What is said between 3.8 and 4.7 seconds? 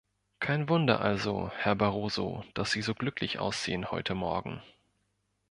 heute Morgen.